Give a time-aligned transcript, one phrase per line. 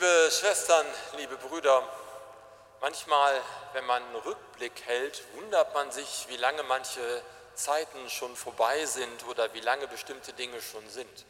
[0.00, 1.82] Liebe Schwestern, liebe Brüder,
[2.80, 3.42] manchmal,
[3.72, 7.00] wenn man einen Rückblick hält, wundert man sich, wie lange manche
[7.56, 11.24] Zeiten schon vorbei sind oder wie lange bestimmte Dinge schon sind.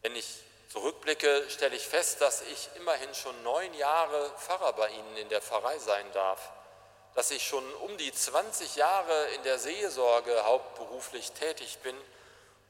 [0.00, 5.18] Wenn ich zurückblicke, stelle ich fest, dass ich immerhin schon neun Jahre Pfarrer bei Ihnen
[5.18, 6.40] in der Pfarrei sein darf,
[7.14, 11.96] dass ich schon um die 20 Jahre in der Seelsorge hauptberuflich tätig bin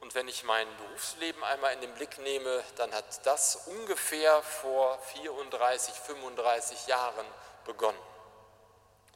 [0.00, 4.98] und wenn ich mein Berufsleben einmal in den Blick nehme, dann hat das ungefähr vor
[5.12, 7.26] 34, 35 Jahren
[7.64, 7.98] begonnen.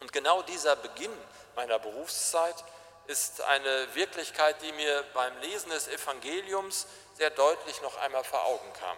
[0.01, 1.13] Und genau dieser Beginn
[1.57, 2.63] meiner Berufszeit
[3.07, 8.73] ist eine Wirklichkeit, die mir beim Lesen des Evangeliums sehr deutlich noch einmal vor Augen
[8.75, 8.97] kam.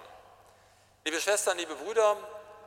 [1.05, 2.17] Liebe Schwestern, liebe Brüder,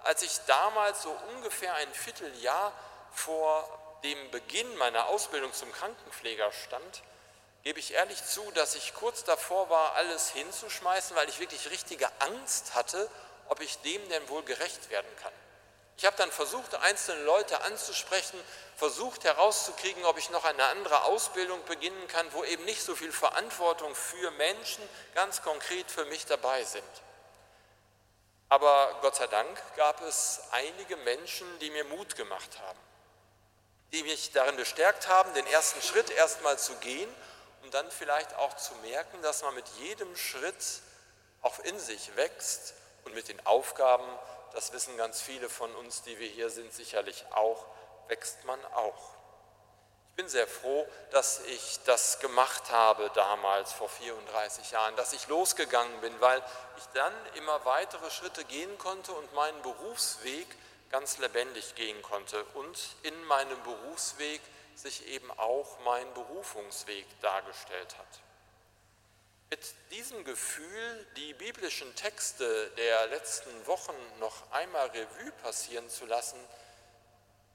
[0.03, 2.71] als ich damals so ungefähr ein Vierteljahr
[3.11, 3.67] vor
[4.03, 7.03] dem Beginn meiner Ausbildung zum Krankenpfleger stand,
[7.63, 12.09] gebe ich ehrlich zu, dass ich kurz davor war, alles hinzuschmeißen, weil ich wirklich richtige
[12.19, 13.09] Angst hatte,
[13.49, 15.33] ob ich dem denn wohl gerecht werden kann.
[15.97, 18.39] Ich habe dann versucht, einzelne Leute anzusprechen,
[18.77, 23.11] versucht herauszukriegen, ob ich noch eine andere Ausbildung beginnen kann, wo eben nicht so viel
[23.11, 26.83] Verantwortung für Menschen ganz konkret für mich dabei sind.
[28.47, 32.79] Aber Gott sei Dank gab es einige Menschen, die mir Mut gemacht haben,
[33.91, 37.13] die mich darin bestärkt haben, den ersten Schritt erstmal zu gehen
[37.69, 40.81] um dann vielleicht auch zu merken, dass man mit jedem Schritt
[41.43, 42.73] auch in sich wächst
[43.05, 44.03] und mit den Aufgaben,
[44.53, 47.63] das wissen ganz viele von uns, die wir hier sind, sicherlich auch,
[48.07, 49.11] wächst man auch.
[50.09, 55.27] Ich bin sehr froh, dass ich das gemacht habe damals vor 34 Jahren, dass ich
[55.27, 56.41] losgegangen bin, weil
[56.77, 60.47] ich dann immer weitere Schritte gehen konnte und meinen Berufsweg
[60.89, 64.41] ganz lebendig gehen konnte und in meinem Berufsweg
[64.81, 68.21] sich eben auch mein Berufungsweg dargestellt hat.
[69.49, 69.59] Mit
[69.91, 76.39] diesem Gefühl, die biblischen Texte der letzten Wochen noch einmal Revue passieren zu lassen,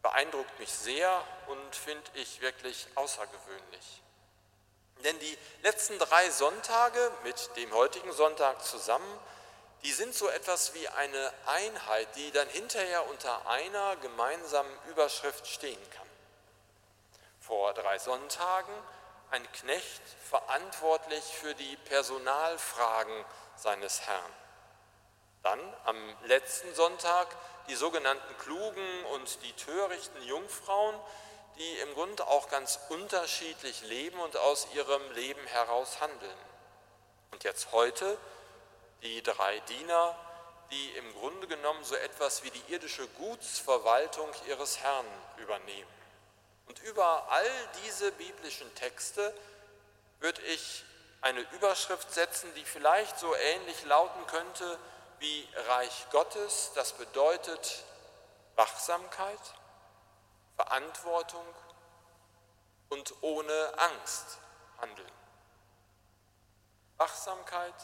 [0.02, 4.02] beeindruckt mich sehr und finde ich wirklich außergewöhnlich.
[5.04, 9.20] Denn die letzten drei Sonntage mit dem heutigen Sonntag zusammen,
[9.82, 15.90] die sind so etwas wie eine Einheit, die dann hinterher unter einer gemeinsamen Überschrift stehen
[15.90, 16.03] kann
[17.46, 18.74] vor drei Sonntagen
[19.30, 23.24] ein Knecht verantwortlich für die Personalfragen
[23.56, 24.32] seines Herrn.
[25.42, 27.28] Dann am letzten Sonntag
[27.68, 30.98] die sogenannten klugen und die törichten Jungfrauen,
[31.58, 36.38] die im Grunde auch ganz unterschiedlich leben und aus ihrem Leben heraus handeln.
[37.30, 38.16] Und jetzt heute
[39.02, 40.16] die drei Diener,
[40.70, 45.06] die im Grunde genommen so etwas wie die irdische Gutsverwaltung ihres Herrn
[45.36, 46.03] übernehmen.
[46.66, 47.50] Und über all
[47.84, 49.34] diese biblischen Texte
[50.20, 50.84] würde ich
[51.20, 54.78] eine Überschrift setzen, die vielleicht so ähnlich lauten könnte
[55.18, 56.72] wie Reich Gottes.
[56.74, 57.84] Das bedeutet
[58.56, 59.40] Wachsamkeit,
[60.56, 61.46] Verantwortung
[62.90, 64.38] und ohne Angst
[64.80, 65.12] handeln.
[66.96, 67.74] Wachsamkeit,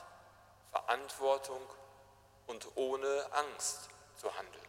[0.71, 1.63] Verantwortung
[2.47, 4.69] und ohne Angst zu handeln.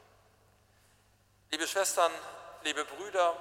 [1.52, 2.12] Liebe Schwestern,
[2.64, 3.36] liebe Brüder,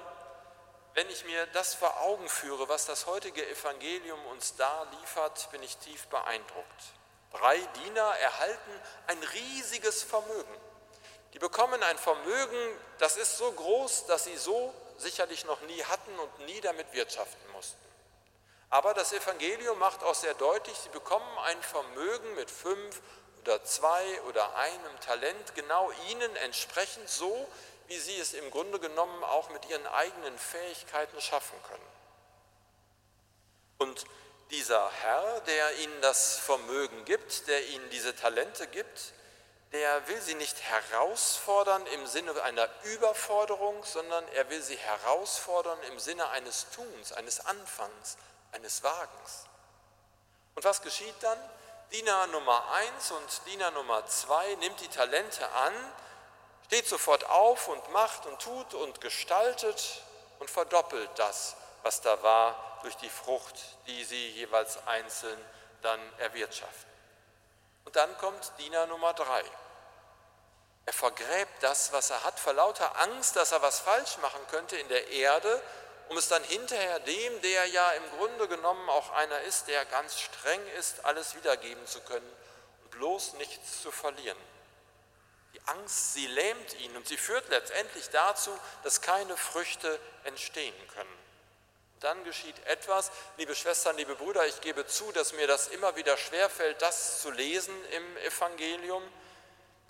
[0.95, 5.63] wenn ich mir das vor Augen führe, was das heutige Evangelium uns da liefert, bin
[5.63, 6.83] ich tief beeindruckt.
[7.33, 10.61] Drei Diener erhalten ein riesiges Vermögen.
[11.33, 16.19] Die bekommen ein Vermögen, das ist so groß, dass sie so sicherlich noch nie hatten
[16.19, 17.79] und nie damit wirtschaften mussten.
[18.69, 23.01] Aber das Evangelium macht auch sehr deutlich, sie bekommen ein Vermögen mit fünf
[23.43, 27.49] oder zwei oder einem Talent, genau ihnen entsprechend so,
[27.91, 31.87] wie sie es im Grunde genommen auch mit ihren eigenen Fähigkeiten schaffen können.
[33.79, 34.05] Und
[34.53, 39.13] dieser Herr, der ihnen das Vermögen gibt, der ihnen diese Talente gibt,
[39.73, 45.99] der will sie nicht herausfordern im Sinne einer Überforderung, sondern er will sie herausfordern im
[45.99, 48.17] Sinne eines Tuns, eines Anfangs,
[48.53, 49.47] eines Wagens.
[50.55, 51.39] Und was geschieht dann?
[51.91, 55.73] Diener Nummer eins und Diener Nummer zwei nimmt die Talente an,
[56.71, 60.05] steht sofort auf und macht und tut und gestaltet
[60.39, 63.57] und verdoppelt das, was da war, durch die Frucht,
[63.89, 65.37] die sie jeweils einzeln
[65.83, 66.89] dann erwirtschaften.
[67.87, 69.43] Und dann kommt Diener Nummer drei.
[70.87, 74.77] Er vergräbt das, was er hat, vor lauter Angst, dass er was falsch machen könnte
[74.77, 75.61] in der Erde,
[76.09, 80.21] um es dann hinterher dem, der ja im Grunde genommen auch einer ist, der ganz
[80.21, 82.33] streng ist, alles wiedergeben zu können
[82.85, 84.39] und bloß nichts zu verlieren.
[85.55, 91.19] Die Angst, sie lähmt ihn und sie führt letztendlich dazu, dass keine Früchte entstehen können.
[92.01, 96.17] Dann geschieht etwas, liebe Schwestern, liebe Brüder, ich gebe zu, dass mir das immer wieder
[96.17, 99.03] schwerfällt, das zu lesen im Evangelium.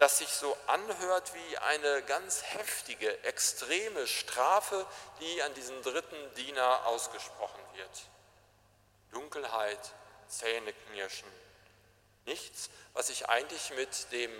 [0.01, 4.87] das sich so anhört wie eine ganz heftige, extreme Strafe,
[5.21, 7.91] die an diesen dritten Diener ausgesprochen wird.
[9.13, 9.79] Dunkelheit,
[10.27, 11.29] Zähneknirschen.
[12.25, 14.33] Nichts, was sich eigentlich mit dem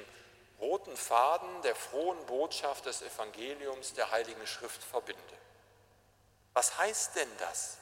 [0.61, 5.21] roten Faden der frohen Botschaft des Evangeliums der Heiligen Schrift verbinde.
[6.53, 7.79] Was heißt denn das?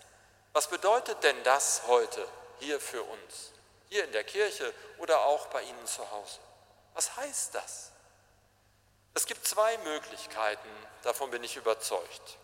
[0.53, 2.27] Was bedeutet denn das heute
[2.61, 3.53] hier für uns,
[3.89, 6.39] hier in der Kirche oder auch bei Ihnen zu Hause?
[6.95, 7.93] Was heißt das?
[9.15, 10.69] Es gibt zwei Möglichkeiten,
[11.03, 12.39] davon bin ich überzeugt.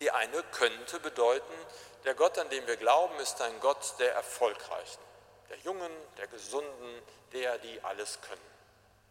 [0.00, 1.52] Die eine könnte bedeuten,
[2.04, 5.02] der Gott, an den wir glauben, ist ein Gott der Erfolgreichen,
[5.50, 7.02] der Jungen, der Gesunden,
[7.32, 8.49] der, die alles können.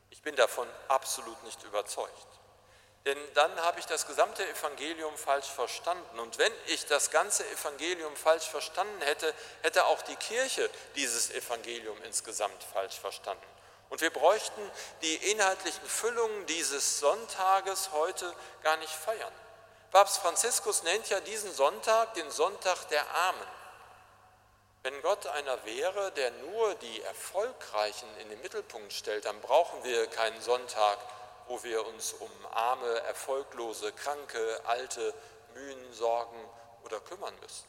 [0.09, 2.27] Ich bin davon absolut nicht überzeugt.
[3.05, 6.19] Denn dann habe ich das gesamte Evangelium falsch verstanden.
[6.19, 12.01] Und wenn ich das ganze Evangelium falsch verstanden hätte, hätte auch die Kirche dieses Evangelium
[12.03, 13.43] insgesamt falsch verstanden.
[13.89, 14.71] Und wir bräuchten
[15.01, 18.31] die inhaltlichen Füllungen dieses Sonntages heute
[18.63, 19.33] gar nicht feiern.
[19.91, 23.47] Papst Franziskus nennt ja diesen Sonntag den Sonntag der Armen.
[24.81, 30.07] Wenn Gott einer wäre, der nur die Erfolgreichen in den Mittelpunkt stellt, dann brauchen wir
[30.07, 30.97] keinen Sonntag,
[31.47, 35.13] wo wir uns um arme, erfolglose, kranke, alte
[35.53, 36.37] Mühen, Sorgen
[36.85, 37.67] oder kümmern müssten.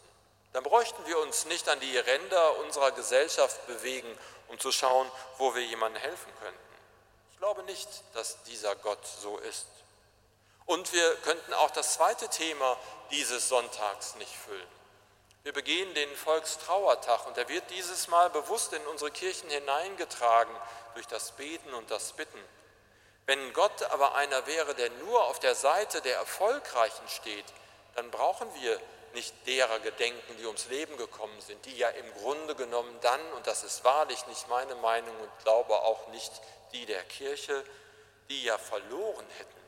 [0.53, 4.17] Dann bräuchten wir uns nicht an die Ränder unserer Gesellschaft bewegen,
[4.49, 6.59] um zu schauen, wo wir jemandem helfen könnten.
[7.33, 9.67] Ich glaube nicht, dass dieser Gott so ist.
[10.67, 12.77] Und wir könnten auch das zweite Thema
[13.11, 14.80] dieses Sonntags nicht füllen.
[15.43, 20.55] Wir begehen den Volkstrauertag und er wird dieses Mal bewusst in unsere Kirchen hineingetragen
[20.95, 22.39] durch das Beten und das Bitten.
[23.25, 27.47] Wenn Gott aber einer wäre, der nur auf der Seite der Erfolgreichen steht,
[27.95, 28.79] dann brauchen wir
[29.15, 33.47] nicht derer gedenken, die ums Leben gekommen sind, die ja im Grunde genommen dann, und
[33.47, 36.33] das ist wahrlich nicht meine Meinung und glaube auch nicht
[36.73, 37.65] die der Kirche,
[38.29, 39.61] die ja verloren hätten.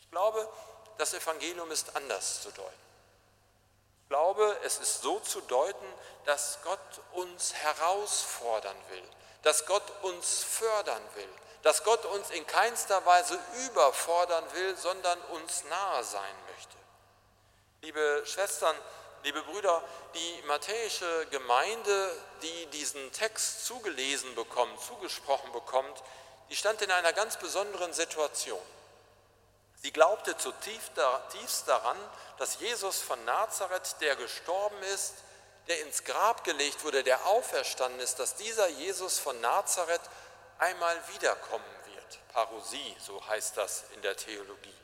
[0.00, 0.48] Ich glaube,
[0.98, 2.91] das Evangelium ist anders zu deuten.
[4.12, 5.86] Ich glaube, es ist so zu deuten,
[6.26, 6.78] dass Gott
[7.12, 9.02] uns herausfordern will,
[9.40, 11.28] dass Gott uns fördern will,
[11.62, 16.76] dass Gott uns in keinster Weise überfordern will, sondern uns nahe sein möchte.
[17.80, 18.76] Liebe Schwestern,
[19.22, 19.82] liebe Brüder,
[20.14, 26.02] die matthäische Gemeinde, die diesen Text zugelesen bekommt, zugesprochen bekommt,
[26.50, 28.60] die stand in einer ganz besonderen Situation.
[29.82, 30.92] Sie glaubte zutiefst
[31.66, 31.98] daran,
[32.38, 35.14] dass Jesus von Nazareth, der gestorben ist,
[35.66, 40.00] der ins Grab gelegt wurde, der auferstanden ist, dass dieser Jesus von Nazareth
[40.58, 42.18] einmal wiederkommen wird.
[42.32, 44.74] Parosie, so heißt das in der Theologie.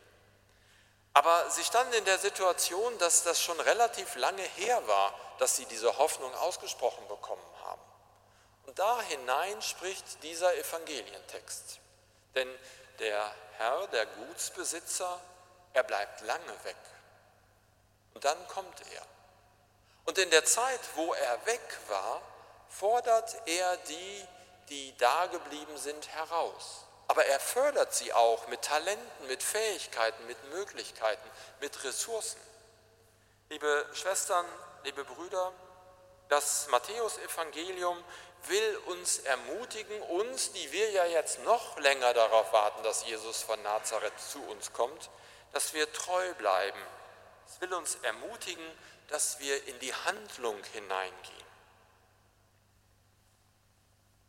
[1.15, 5.67] Aber sie standen in der Situation, dass das schon relativ lange her war, dass sie
[5.67, 7.83] diese Hoffnung ausgesprochen bekommen haben.
[8.67, 11.79] Und da hinein spricht dieser Evangelientext.
[12.35, 12.49] Denn
[12.99, 15.21] der Herr, der Gutsbesitzer,
[15.73, 16.77] er bleibt lange weg.
[18.15, 19.03] Und dann kommt er.
[20.05, 22.23] Und in der Zeit, wo er weg war,
[22.69, 24.27] fordert er die,
[24.69, 26.85] die dageblieben sind, heraus.
[27.09, 31.31] Aber er fördert sie auch mit Talenten, mit Fähigkeiten, mit Möglichkeiten,
[31.61, 32.41] mit Ressourcen.
[33.49, 34.45] Liebe Schwestern,
[34.85, 35.53] liebe Brüder,
[36.29, 38.03] das Matthäusevangelium
[38.47, 43.61] will uns ermutigen, uns, die wir ja jetzt noch länger darauf warten, dass Jesus von
[43.63, 45.11] Nazareth zu uns kommt,
[45.53, 46.81] dass wir treu bleiben.
[47.49, 48.65] Es will uns ermutigen,
[49.09, 51.49] dass wir in die Handlung hineingehen.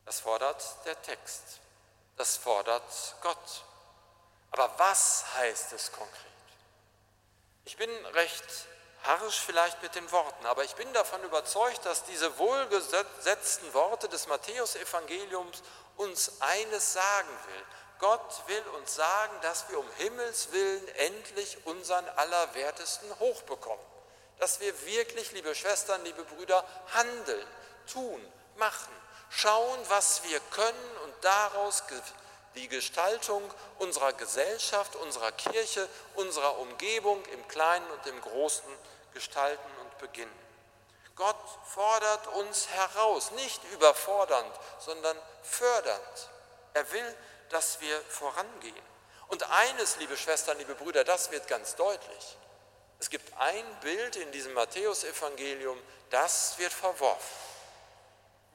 [0.05, 1.59] Das fordert der Text,
[2.17, 3.63] das fordert Gott.
[4.51, 6.15] Aber was heißt es konkret?
[7.65, 8.67] Ich bin recht
[9.03, 14.27] harsch vielleicht mit den Worten, aber ich bin davon überzeugt, dass diese wohlgesetzten Worte des
[14.27, 15.61] Matthäusevangeliums
[15.97, 17.65] uns eines sagen will.
[17.99, 23.85] Gott will uns sagen, dass wir um Himmels willen endlich unseren Allerwertesten hochbekommen.
[24.39, 26.63] Dass wir wirklich, liebe Schwestern, liebe Brüder,
[26.93, 27.47] handeln,
[27.91, 31.83] tun, machen schauen, was wir können und daraus
[32.59, 33.41] die Gestaltung
[33.77, 38.69] unserer Gesellschaft, unserer Kirche, unserer Umgebung im Kleinen und im Großen
[39.13, 40.39] gestalten und beginnen.
[41.15, 46.29] Gott fordert uns heraus, nicht überfordernd, sondern fördernd.
[46.73, 47.15] Er will,
[47.49, 48.75] dass wir vorangehen.
[49.27, 52.37] Und eines, liebe Schwestern, liebe Brüder, das wird ganz deutlich.
[52.99, 57.37] Es gibt ein Bild in diesem Matthäusevangelium, das wird verworfen,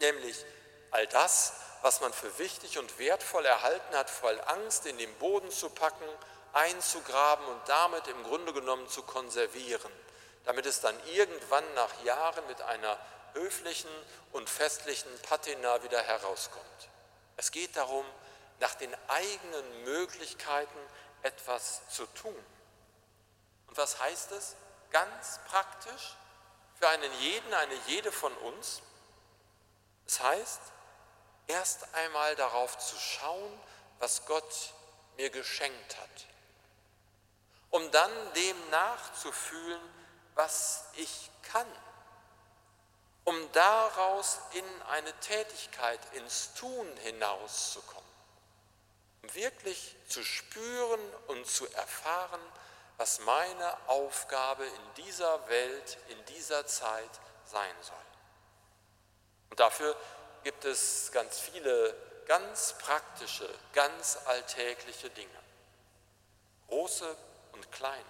[0.01, 0.45] nämlich
[0.91, 1.55] all das,
[1.85, 6.09] was man für wichtig und wertvoll erhalten hat, voll Angst in den Boden zu packen,
[6.55, 9.93] einzugraben und damit im Grunde genommen zu konservieren,
[10.47, 12.99] damit es dann irgendwann nach Jahren mit einer
[13.35, 13.91] höflichen
[14.33, 16.89] und festlichen Patina wieder herauskommt.
[17.37, 18.07] Es geht darum,
[18.61, 20.79] nach den eigenen Möglichkeiten
[21.21, 22.47] etwas zu tun.
[23.67, 24.57] Und was heißt es
[24.91, 26.17] ganz praktisch
[26.79, 28.81] für einen jeden, eine jede von uns?
[30.07, 30.61] Es heißt,
[31.47, 33.61] erst einmal darauf zu schauen,
[33.99, 34.73] was Gott
[35.17, 36.27] mir geschenkt hat,
[37.71, 39.81] um dann dem nachzufühlen,
[40.35, 41.67] was ich kann,
[43.25, 48.11] um daraus in eine Tätigkeit, ins Tun hinauszukommen,
[49.23, 52.41] um wirklich zu spüren und zu erfahren,
[52.97, 57.11] was meine Aufgabe in dieser Welt, in dieser Zeit
[57.45, 57.97] sein soll.
[59.51, 59.97] Und dafür
[60.45, 61.95] gibt es ganz viele
[62.27, 65.29] ganz praktische, ganz alltägliche Dinge,
[66.69, 67.17] große
[67.53, 68.05] und kleine.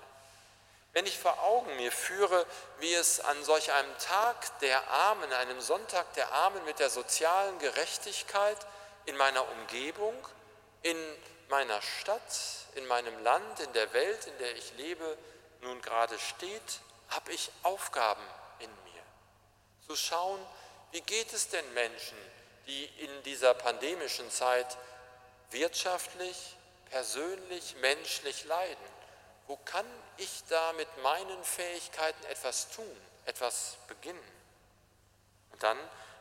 [0.93, 2.47] Wenn ich vor Augen mir führe,
[2.79, 7.59] wie es an solch einem Tag der Armen, einem Sonntag der Armen mit der sozialen
[7.59, 8.59] Gerechtigkeit
[9.07, 10.15] in meiner Umgebung,
[10.83, 10.97] in
[11.49, 12.21] meiner Stadt,
[12.77, 15.19] in meinem Land, in der Welt, in der ich lebe,
[15.63, 18.25] nun gerade steht, habe ich Aufgaben
[18.61, 19.03] in mir.
[19.89, 20.41] Zu schauen,
[20.95, 22.17] wie geht es denn Menschen,
[22.69, 24.79] die in dieser pandemischen Zeit
[25.51, 26.55] wirtschaftlich,
[26.89, 28.87] persönlich, menschlich leiden?
[29.49, 29.87] Wo kann
[30.19, 34.23] ich da mit meinen Fähigkeiten etwas tun, etwas beginnen?
[35.51, 35.77] Und dann,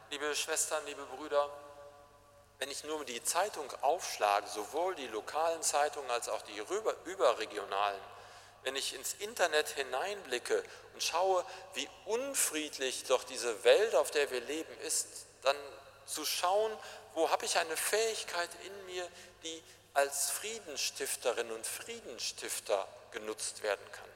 [0.10, 1.52] liebe Schwestern, liebe Brüder,
[2.58, 6.58] wenn ich nur die Zeitung aufschlage, sowohl die lokalen Zeitungen als auch die
[7.06, 8.02] überregionalen,
[8.64, 14.42] wenn ich ins Internet hineinblicke und schaue, wie unfriedlich doch diese Welt, auf der wir
[14.42, 15.08] leben, ist,
[15.42, 15.58] dann
[16.06, 16.72] zu schauen,
[17.14, 19.08] wo habe ich eine Fähigkeit in mir,
[19.44, 24.10] die als Friedensstifterin und Friedensstifter genutzt werden kann.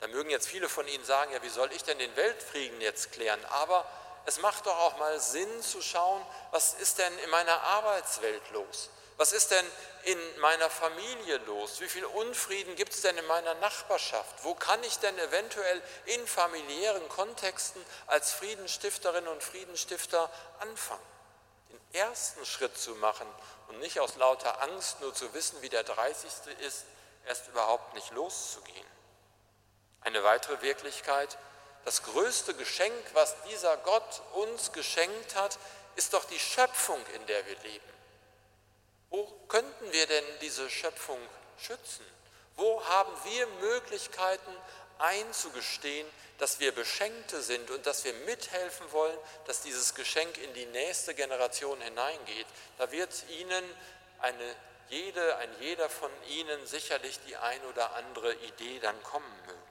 [0.00, 3.12] Da mögen jetzt viele von Ihnen sagen, ja, wie soll ich denn den Weltfrieden jetzt
[3.12, 3.44] klären?
[3.46, 3.84] Aber
[4.26, 8.90] es macht doch auch mal Sinn zu schauen, was ist denn in meiner Arbeitswelt los?
[9.20, 9.66] Was ist denn
[10.04, 11.78] in meiner Familie los?
[11.80, 14.44] Wie viel Unfrieden gibt es denn in meiner Nachbarschaft?
[14.44, 21.04] Wo kann ich denn eventuell in familiären Kontexten als Friedensstifterin und Friedensstifter anfangen?
[21.68, 23.26] Den ersten Schritt zu machen
[23.68, 26.56] und nicht aus lauter Angst nur zu wissen, wie der 30.
[26.60, 26.86] ist,
[27.26, 28.86] erst überhaupt nicht loszugehen.
[30.00, 31.36] Eine weitere Wirklichkeit,
[31.84, 35.58] das größte Geschenk, was dieser Gott uns geschenkt hat,
[35.96, 37.99] ist doch die Schöpfung, in der wir leben.
[39.10, 41.18] Wo könnten wir denn diese Schöpfung
[41.58, 42.06] schützen?
[42.56, 44.56] Wo haben wir Möglichkeiten
[44.98, 46.06] einzugestehen,
[46.38, 51.14] dass wir Beschenkte sind und dass wir mithelfen wollen, dass dieses Geschenk in die nächste
[51.14, 52.46] Generation hineingeht?
[52.78, 53.64] Da wird Ihnen
[54.20, 54.56] eine
[54.88, 59.62] jede, ein jeder von Ihnen sicherlich die ein oder andere Idee dann kommen mögen.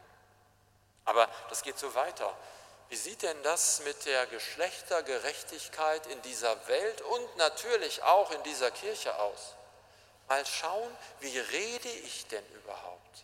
[1.05, 2.35] Aber das geht so weiter.
[2.89, 8.71] Wie sieht denn das mit der Geschlechtergerechtigkeit in dieser Welt und natürlich auch in dieser
[8.71, 9.53] Kirche aus?
[10.27, 13.23] Mal schauen, wie rede ich denn überhaupt?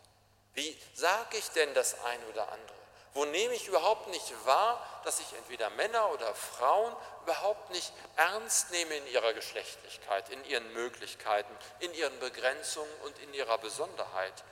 [0.53, 2.75] Wie sage ich denn das ein oder andere?
[3.15, 8.71] Wo nehme ich überhaupt nicht wahr, dass ich entweder Männer oder Frauen überhaupt nicht ernst
[8.71, 14.43] nehme in ihrer Geschlechtlichkeit, in ihren Möglichkeiten, in ihren Begrenzungen und in ihrer Besonderheit?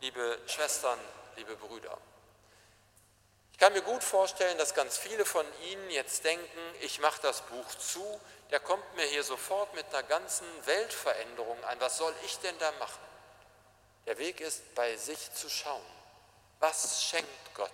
[0.00, 0.98] Liebe Schwestern,
[1.36, 1.98] liebe Brüder.
[3.52, 7.42] Ich kann mir gut vorstellen, dass ganz viele von Ihnen jetzt denken, ich mache das
[7.42, 11.80] Buch zu, der kommt mir hier sofort mit einer ganzen Weltveränderung an.
[11.80, 13.00] Was soll ich denn da machen?
[14.06, 15.80] Der Weg ist, bei sich zu schauen.
[16.58, 17.70] Was schenkt Gott?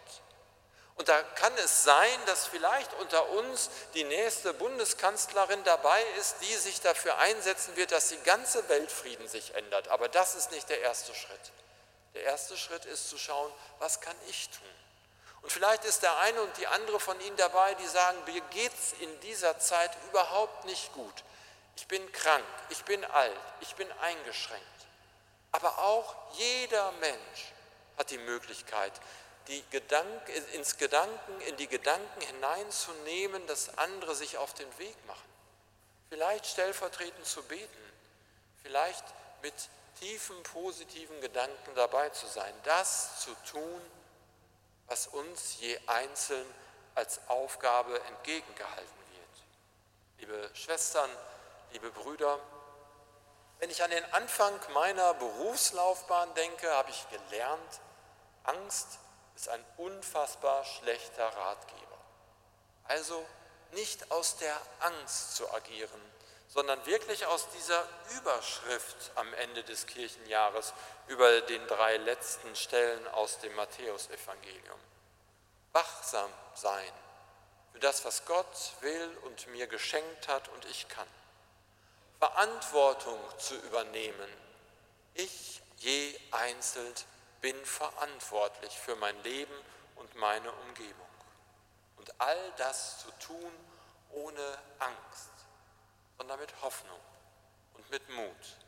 [0.98, 6.54] Und da kann es sein, dass vielleicht unter uns die nächste Bundeskanzlerin dabei ist, die
[6.54, 9.88] sich dafür einsetzen wird, dass die ganze Weltfrieden sich ändert.
[9.88, 11.52] Aber das ist nicht der erste Schritt.
[12.14, 14.68] Der erste Schritt ist zu schauen, was kann ich tun?
[15.42, 18.72] Und vielleicht ist der eine und die andere von Ihnen dabei, die sagen, mir geht
[18.74, 21.24] es in dieser Zeit überhaupt nicht gut.
[21.76, 24.64] Ich bin krank, ich bin alt, ich bin eingeschränkt.
[25.52, 27.52] Aber auch jeder Mensch
[27.96, 28.92] hat die Möglichkeit,
[29.46, 35.28] die Gedanken, ins Gedanken, in die Gedanken hineinzunehmen, dass andere sich auf den Weg machen.
[36.10, 37.92] Vielleicht stellvertretend zu beten,
[38.62, 39.04] vielleicht
[39.42, 39.54] mit
[40.00, 43.80] tiefen positiven Gedanken dabei zu sein, das zu tun,
[44.88, 46.46] was uns je einzeln
[46.94, 50.18] als Aufgabe entgegengehalten wird.
[50.18, 51.10] Liebe Schwestern,
[51.72, 52.40] liebe Brüder,
[53.60, 57.80] wenn ich an den Anfang meiner Berufslaufbahn denke, habe ich gelernt,
[58.44, 58.98] Angst
[59.36, 61.98] ist ein unfassbar schlechter Ratgeber.
[62.84, 63.24] Also
[63.72, 66.00] nicht aus der Angst zu agieren,
[66.48, 67.86] sondern wirklich aus dieser
[68.18, 70.72] Überschrift am Ende des Kirchenjahres
[71.06, 74.78] über den drei letzten Stellen aus dem Matthäusevangelium.
[75.72, 76.92] Wachsam sein
[77.72, 81.06] für das, was Gott will und mir geschenkt hat und ich kann.
[82.18, 84.28] Verantwortung zu übernehmen.
[85.14, 86.94] Ich je einzeln
[87.40, 89.54] bin verantwortlich für mein Leben
[89.96, 91.06] und meine Umgebung.
[91.98, 93.52] Und all das zu tun
[94.10, 95.30] ohne Angst,
[96.18, 96.98] sondern mit Hoffnung
[97.74, 98.58] und mit Mut.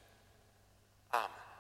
[1.11, 1.50] Amen.